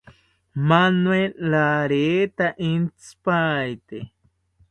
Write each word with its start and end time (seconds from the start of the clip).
Manuel 0.67 1.33
rareta 1.51 2.47
intzipaete 2.69 3.97